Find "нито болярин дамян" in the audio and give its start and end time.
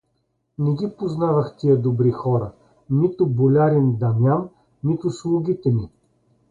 2.89-4.49